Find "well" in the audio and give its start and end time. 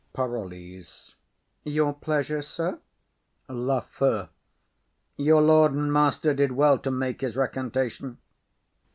6.53-6.79